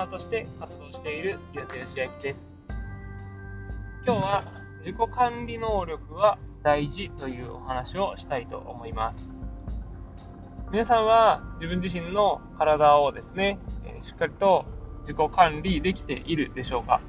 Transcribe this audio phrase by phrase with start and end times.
[0.00, 2.36] ナーとして活動している岩手義明です。
[4.06, 4.44] 今日は
[4.78, 9.28] 自己管理能力は大事というお話をしたいと思います。
[10.72, 13.58] 皆さんは自分自身の体をですね、
[14.00, 14.64] しっかりと
[15.02, 17.02] 自己管理できているでしょうか？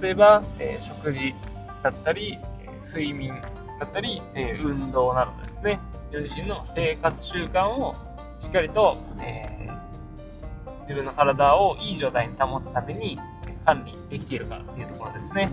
[0.00, 1.34] 例えば、え食事
[1.82, 2.38] だったり、
[2.86, 3.34] 睡眠
[3.80, 5.80] だったり、え運動などですね、
[6.12, 7.96] 自分自身の生活習慣を
[8.38, 9.53] しっかりと、えー、
[10.88, 13.18] 自分の体をいい状態に保つために
[13.64, 15.50] 管理できているかというところですね。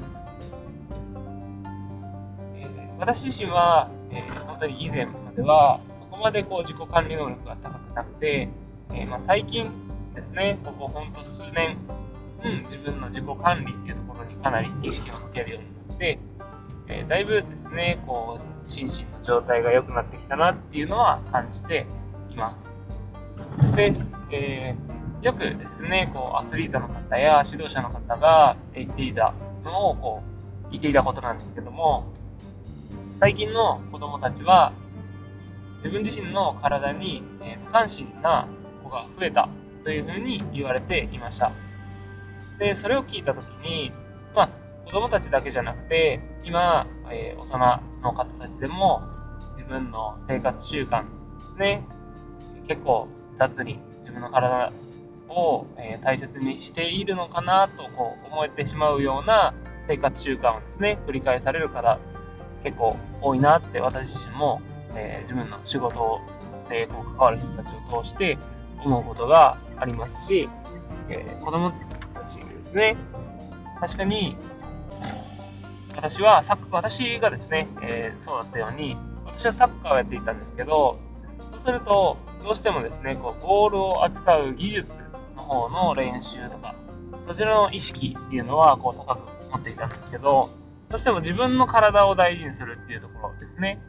[2.55, 8.49] えー、私自身は、えー、本当に以前までは、そこまでこう自己管理能力が高くなくて、
[8.93, 9.71] えまあ、最近
[10.13, 11.77] ですね、ここほんと数年、
[12.43, 16.19] うん、自分の自己管理っていうところにかなり意識を向けるようになって、
[16.87, 21.85] えだいぶですね、こう、心身の状態が良くなってきたなっていうのは感じて
[22.29, 22.79] います。
[23.75, 23.93] で、
[24.31, 30.23] えー、よくですね、こう、アスリートの方や指導者の方が言っていたのを、こ
[30.67, 32.11] う、言っていたことなんですけども、
[33.19, 34.73] 最近の子供たちは、
[35.77, 38.47] 自分自身の体に、え無関心な
[38.83, 39.47] 子が増えた
[39.83, 41.51] というふうに言われていました。
[42.57, 43.91] で、それを聞いたときに、
[44.35, 44.49] まあ、
[44.85, 49.03] 子供たちだけじゃなくて、今、えー、大人の方たちでも、
[49.55, 51.07] 自分の生活習慣で
[51.51, 51.85] すね、
[52.67, 54.71] 結構雑に自分の体
[55.31, 59.53] を、え大切にしているのかなとこう思えてしまうような
[59.87, 61.99] 生活習慣をですね、繰り返される方、
[62.63, 64.61] 結構多いなって私自身も、
[64.95, 66.19] えー、自分の仕事
[66.69, 68.37] でこう関わる人たちを通して
[68.83, 70.49] 思うことがありますし、
[71.09, 71.77] えー、子供た
[72.29, 72.95] ちですね、
[73.79, 74.37] 確かに、
[75.95, 80.99] 私はサッ私がですね、えー、そうだったように、私はサッカーをやっていたんですけど、
[81.51, 85.10] そうすると、どうしてもですね、こう、ボールを扱う技術
[85.41, 86.75] の方の練習とか、
[87.27, 90.49] そちらの意識っていうのは、こう、高く持っていたんですけど、
[90.89, 93.81] どうしても自分の体を大事にするっていうところですね、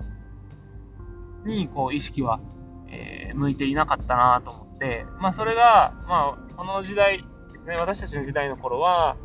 [1.45, 2.41] に、こう、意識は、
[2.89, 7.19] えー、向いていなかったなと思って、まあ、それが、まあ、この時代
[7.53, 9.17] ですね、私たちの時代の頃は、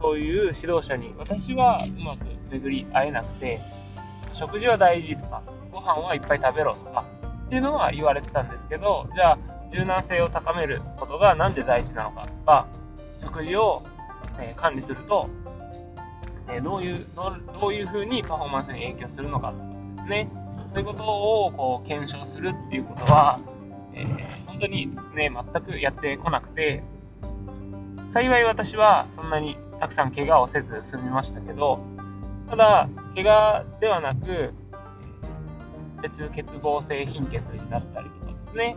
[0.00, 3.60] そういう指導者に、私はうまく巡り会えなくて、
[4.32, 7.04] 食事は大事とか、ご飯はいっぱい食べろとか、
[7.46, 9.38] っていうのは言われてたんですけど、じゃあ、
[9.72, 12.66] 柔軟性を高めることがなんで大事なのかとか、
[13.22, 13.82] 食事を、
[14.38, 15.28] え管理すると、
[16.48, 19.64] えどういうど、ういうふうにパフォーマンスに影響するのかとか
[19.96, 20.28] ですね、
[20.70, 23.40] そういうことをこう検証するっていうことは、
[23.94, 26.82] えー、本当にですね、全くやってこなくて、
[28.08, 31.80] 幸い私はそんなにたくさん怪我をせず済みましたけど、
[32.48, 34.52] ただ、怪我ではなく、
[36.02, 38.76] 鉄欠乏性貧血になったりとかですね、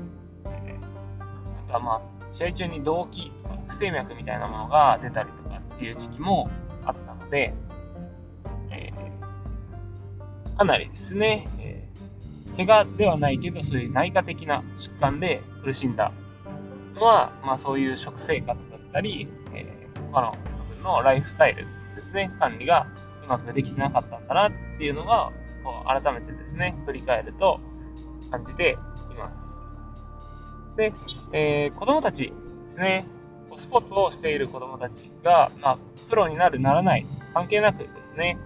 [1.67, 2.01] ー、あとはまあ、
[2.33, 6.49] 試合中に動悸とか不整脈みたいなものが出たりとかっていう時期も
[6.85, 7.53] あったので、
[8.71, 16.11] えー、かなりですね、えー、怪我ではないけど、そういう内科的な疾患で苦しんだ
[16.95, 20.35] のは、まあそういう食生活だったり、えー、他の
[20.69, 22.87] 部分のライフスタイルですね、管理が
[23.23, 25.31] うまくできてなかったんだなっていうのが、
[25.63, 27.59] こう改めてですね、振り返ると
[28.31, 28.77] 感じて
[29.11, 29.46] います。
[30.77, 30.93] で、
[31.33, 32.31] えー、子供たち
[32.65, 33.07] ですね、
[33.59, 35.77] スポーツをしている子供たちが、まあ、
[36.09, 38.37] プロになる、ならない、関係なくですね、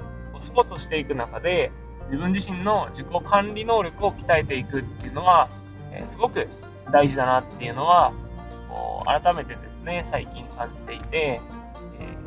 [0.41, 1.71] スポーツをしていく中で、
[2.05, 5.49] 自分自身の自己管理能力を鍛えていくっていうのは、
[5.91, 6.47] えー、すごく
[6.91, 8.13] 大事だなっていうのは、
[8.69, 11.41] こう改めてですね、最近感じていて、
[11.99, 12.17] え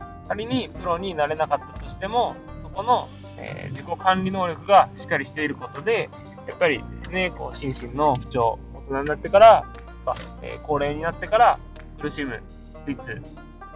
[0.00, 6.10] ー、仮にプロになれなかったとしても、そこの、えー、自己管理能力がしっかりしていることで、
[6.46, 9.66] やっぱりですね、こう心身の不調、人になってから
[10.04, 11.58] ま、えー、高齢になってから
[12.00, 12.40] 苦しむ
[12.86, 13.20] 率、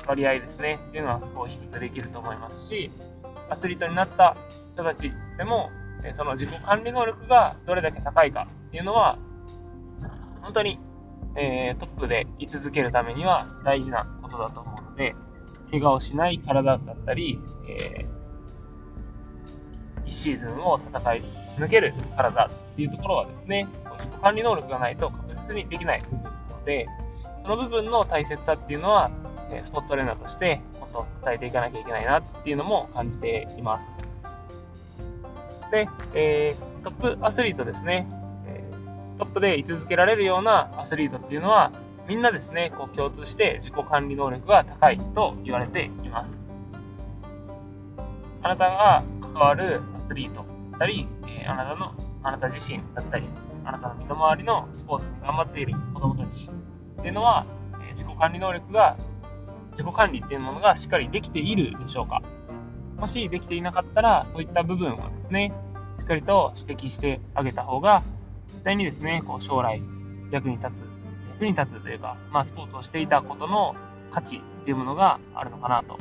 [0.07, 2.91] 割合ですね、っていうのはこう低くできると思いますし、
[3.49, 4.37] アスリートになった
[4.73, 5.71] 人たちでも、
[6.05, 9.19] えその自己管理能力がどれだけ高いかっていうのは、
[10.43, 10.79] 本当に
[11.37, 15.15] えー、トップで居続けるためには大事なことだと思うので、
[15.71, 17.39] 怪我をしない体だったり、
[17.69, 21.23] えー、1シーズンを戦い
[21.57, 23.69] 抜ける体っていうところはですね、
[24.23, 26.03] 管理能力がないと確実にできない
[26.51, 26.87] ので、
[27.43, 29.11] その部分の大切さっていうのは、
[29.65, 33.97] スポーツトレーナーとしてもっと伝えていかなきゃいけないなっていうのも感じています。
[35.71, 38.07] で、えー、トップアスリートですね。
[39.21, 41.73] トップで居続けられるようなアスリートっていうのは、
[42.09, 46.47] みんなですね、こう共通して自己管理能力が高いと言われています。
[48.43, 50.43] あなたが関わるアスリートだ
[50.77, 51.93] ったり、え、あなたの、
[52.23, 53.29] あなた自身だったり、
[53.65, 57.47] あなたの身の回りのスポーツに頑張っている子供たちっていうのは、
[57.89, 58.97] え、自己管理能力が、
[59.73, 62.23] 自己管理っていうものがしっかりできているでしょうか
[62.99, 65.53] もしできていなかったら、そういった部分をですね、
[65.99, 68.03] しっかりと指摘してあげた方が、
[68.49, 69.83] 絶対にですね、こう将来
[70.31, 70.85] 役に立つ、
[71.35, 73.75] 役に立つというか、まあ、スポーツをしていたことの
[74.13, 75.99] 価値っていうものがあるのかなと。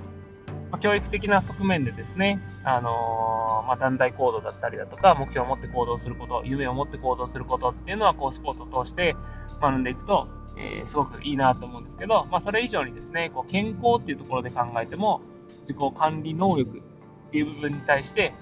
[0.72, 9.16] ま、教育的な側面でですね、あのー、まあ、団体行動だったりだとか、目標を持って行動すること、夢を持って行動することっていうのは、こう、スポーツを通して
[9.62, 10.28] 学んでいくと、
[10.58, 15.22] えー、すごくいいなと思うんですけど、まあ、それ以上にですね、こう健康っていうところで考えても、
[15.62, 18.34] 自己管理能力っていう部分に対して、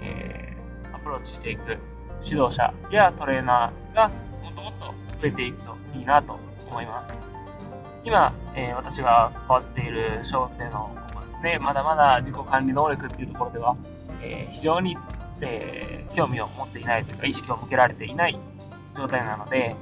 [0.00, 1.78] えー、アプローチしていく
[2.22, 4.08] 指導者やトレーナーが
[4.42, 4.86] もっともっと
[5.20, 6.38] 増えていくといいなと
[6.68, 7.18] 思います。
[8.04, 10.90] 今、え、私が関わっている小学生の
[11.40, 13.76] ですね、まだまだ自己管理能力っていうところでは、
[14.22, 14.96] えー、非常に、
[15.40, 18.38] えー、興味を持っていないというか、意識を向けられていない
[18.96, 19.74] 状態なので、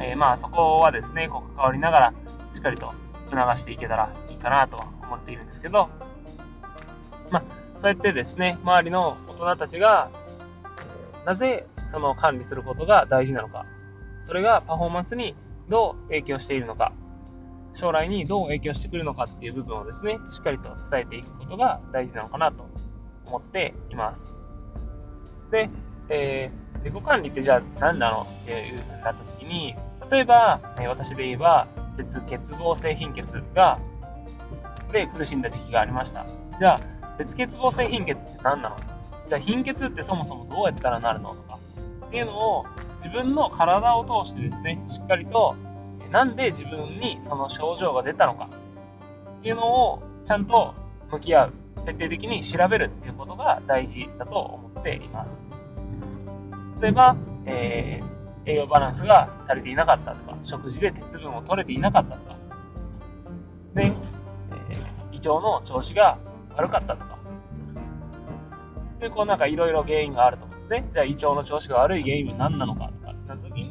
[0.00, 2.14] えまあそこはですね、こう関わりながら、
[2.52, 2.92] しっかりと
[3.30, 5.88] 促していけたらいいかなとは思っているんですけど、
[7.30, 7.42] まあ、
[7.80, 10.10] そうやってですね、周りの大人たちが、
[11.24, 13.64] なぜその管理することが大事なのか、
[14.26, 15.34] それがパフォーマンスに
[15.68, 16.92] どう影響しているのか、
[17.78, 22.66] 将来にどう影響してくるのかっていう部分をですね、しっかりと伝えていくことが大事なのかなと
[23.24, 24.38] 思っています。
[25.50, 25.70] で、
[26.08, 29.76] えー、自己管理ってじゃあ何なのっていうふうになった時に、
[30.10, 33.78] 例えば、え、私で言えば、鉄欠乏性貧血が、
[34.90, 36.26] で苦しんだ時期がありました。
[36.58, 36.80] じゃあ、
[37.18, 38.76] 鉄欠乏性貧血って何なの？
[39.28, 41.58] じゃあ貧血ってそもそもどうやったらなるのとか
[42.06, 42.64] っていうのを
[43.04, 45.54] 自分の体を通してですね、しっかりと
[46.10, 48.48] なんで自分にその症状が出たのか。
[49.38, 50.74] っていうのをちゃんと
[51.10, 51.52] 向き合う、
[51.86, 55.42] 徹底的に調べるっていうことが大事だと思っています。
[56.80, 57.16] 例えば、
[57.46, 62.36] えー、栄養バランスが足りていなかったとか、食事で鉄分を取れていなかったとか、
[63.74, 66.18] で、えー、胃腸の調子が
[66.56, 67.18] 悪かったとか、
[69.00, 70.88] で、こうなんかいろいろ原因があると思うんですね。
[70.92, 72.90] じゃあ胃腸の調子が悪い原因は何なのか、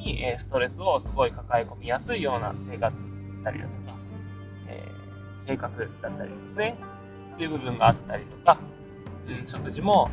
[0.07, 2.91] に、えストレスをすごい抱え込みやすいような生活だっ
[3.43, 3.97] たりだとか、
[4.67, 6.77] えー、性格だったりですね、
[7.35, 8.59] っていう部分があったりとか、
[9.27, 10.09] うん、食事も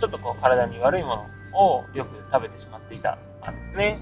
[0.00, 1.16] ちょっとこう体に悪いも
[1.52, 4.00] のをよく食べてしまっていたとかですね、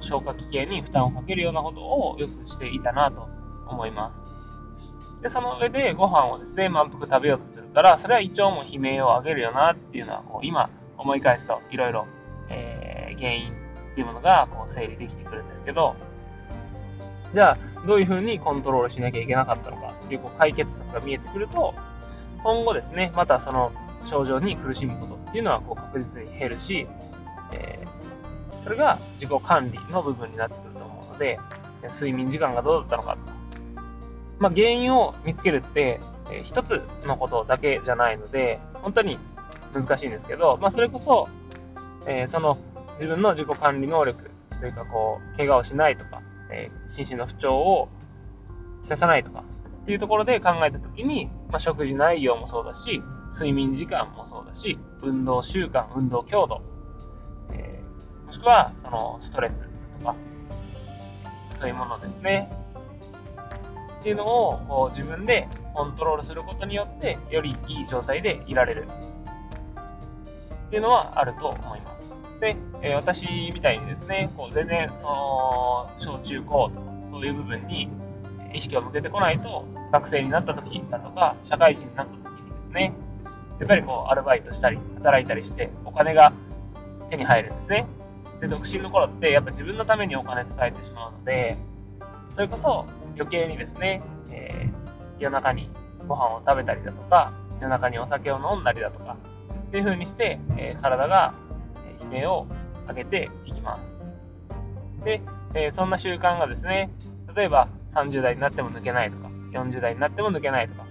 [0.00, 3.28] 消化器系に負担をかけるようなことをよくしていたなと
[3.68, 5.22] 思います。
[5.22, 10.68] で、その上でご飯をですね、満腹食べようとするから、それは胃腸も悲鳴を上げるよなっていうのは、こう今
[10.98, 12.06] 思い返すといろいろ、
[13.18, 13.61] 原因
[13.92, 15.94] っていうものがこう整理できてくるんですけど、
[17.34, 21.74] じゃあ、どういうふうにコントロールしなきゃいけなかったのかっていうこう解決策が見えてくると、
[22.42, 23.72] 今後ですね、またその
[24.06, 26.86] 症状に苦しむことっていうのはこう確実に減るし、
[27.52, 31.38] えー、それが自己管理の部分になってくると思うので、
[31.94, 33.16] 睡眠時間がどうだったのか
[34.38, 36.00] まあ、原因を見つけるって、
[36.30, 39.18] えー、一つのことだけじゃないので、本当に
[39.72, 41.28] 難しいんですけど、まあ、それこそ、
[42.06, 42.58] えー、その
[42.98, 44.30] 自分の自己管理能力
[44.60, 47.88] というか、こう、怪我をしないとか、えー、心身の不調を
[48.84, 49.44] きたさないとか
[49.82, 56.62] っていうところで考えたときに、まあ、食事内容もそうだし、睡眠時間もそうだし、運動習慣、運動強度、
[57.52, 59.64] えー、もしくは、その、ストレス
[59.98, 60.14] とか、
[61.58, 62.50] そういうものですね。
[64.02, 68.88] っていうのをこう自分でコントロールすることによって、よりいい状態でいられる
[70.66, 72.01] っていうのはあると思います。
[72.42, 77.88] で、え、私みたいにですね、こう全然その小中高とかそういう部分に
[78.52, 82.92] 意識を向けてこないと、学生になった時だとか、社会人になった時にですね、
[83.60, 86.32] やっぱりこうアルバイトしたり、働いたりして、お金が
[87.10, 87.86] 手に入るんですね。
[88.40, 91.56] で、独身の頃ってやっぱ自分のためにお金使えてしまうので、
[92.34, 95.70] それこそ余計にですね、えー、夜中に
[96.08, 99.16] ご飯を食べたりだとか、夜中にお酒を飲んだりだとか、
[99.68, 101.34] っていう風にして、えー、体が
[102.12, 102.46] 悲鳴を
[102.88, 103.96] 上げていきます。
[105.04, 105.22] で、
[105.54, 106.90] えー、そんな習慣がですね、
[107.34, 110.84] 例えば30代になっても抜けないとか、40代になっても抜けないとか、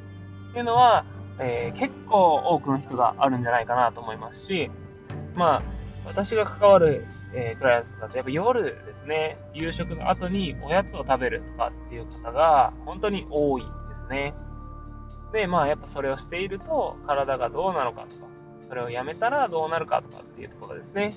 [0.49, 1.05] っていうのは、
[1.39, 4.69] えー、結構多くの人があるんじゃないかなと思いますし、
[5.35, 5.63] まあ、
[6.05, 14.33] 私が関わるえー、クライアントとかって、やっぱ夜ですね、夕食の後におやつを食べるとかっていう方が本当に多いんですね。
[15.31, 18.27] で、まあやっぱそれをしていると体がどうなのかとか、
[18.71, 21.13] それをやめたらどうなるかとかっていうところですね。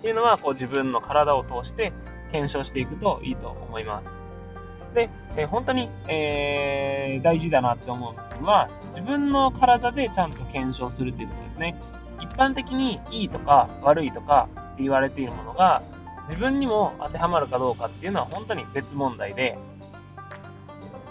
[0.00, 1.92] っていうのはこう自分の体を通して
[2.32, 4.92] 検証していくといいと思います。
[4.92, 11.80] で、えー、本当に、えー、大事だなって思うのは、自分の体でちゃんと検証するっていうことですね。
[12.20, 15.80] 一般的にいいとか悪いとかって言われているものが、
[16.26, 19.56] 自分にも当てはまるかどうかっていうのは本当に別問題で、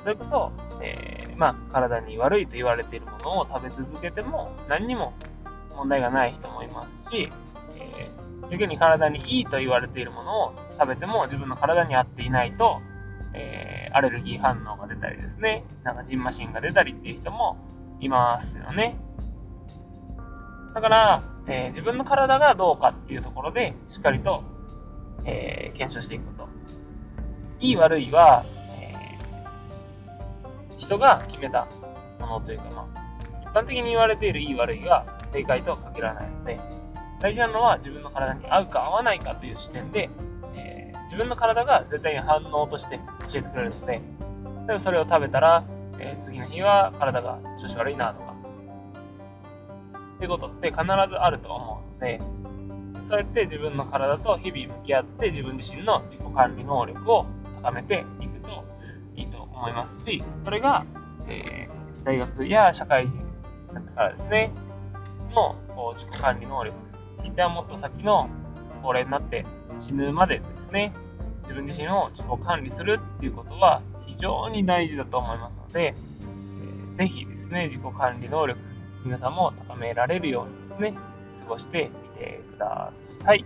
[0.01, 5.13] それこそ、えー、まあ、体に悪いと言われているものを食べ続けても何にも
[5.75, 7.31] 問題がない人もいますし、
[7.77, 12.81] えー、逆に体にいいと言われているものを食べても自分の体に合っていないと、
[13.35, 17.57] えー、アレルギー反応が出たりですね、なんかジンマシンが出たりっていう人も
[17.99, 18.97] いますよね。
[20.73, 24.43] だから、えー、自分の体がどうかっていうところで、しっかりと、
[25.25, 26.49] え、検証していくこと。
[27.59, 28.45] いい悪いは、
[30.91, 31.67] 人が決めた
[32.19, 36.59] ものというか、まあ、一般的に言われているいい悪いが正解とは限らないので、
[37.21, 40.09] 大事なのは自分の体に合うか合わないかという視点で、
[40.53, 42.99] えー、自分の体が絶対に反応として
[43.31, 44.01] 教えてくれるので、例え
[44.67, 45.63] ばそれを食べたら、
[45.97, 48.35] えー、次の日は体が調子悪いなとか、
[50.15, 52.19] っていうことって必ずあると思うので、
[53.07, 57.25] そうやって自分の体と日々向き合って自分自身の自己管理能力を
[57.63, 58.30] 高めていく。
[59.61, 60.85] 思いますし、それが、
[61.27, 63.13] えー、大学や社会人
[63.73, 64.51] だったからですね、
[65.35, 66.75] のこう自己管理能力、
[67.23, 68.27] いてはもっと先の
[68.81, 69.45] 高齢になって
[69.79, 70.93] 死ぬまでですね、
[71.43, 78.59] 自分自身を自己管理するっていうことは非常に大事だと思いますので、えー、ぜひですね、自己管理能力、
[79.05, 80.95] 皆さんも高められるようにですね、
[81.39, 83.45] 過ごしてみてください。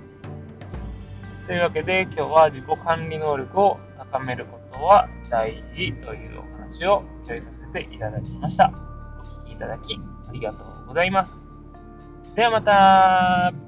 [1.45, 3.77] というわけで今日は自己管理能力を
[4.11, 8.71] 高めることことは大事というお話を共有させていただきました。
[9.21, 9.97] お聴きいただき
[10.29, 11.41] ありがとうございます。
[12.35, 13.64] ではまた